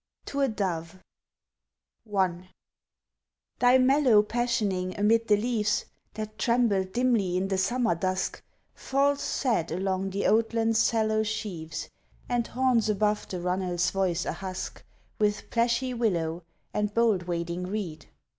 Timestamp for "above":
12.89-13.27